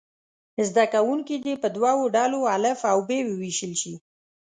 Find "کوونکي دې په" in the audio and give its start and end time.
0.93-1.67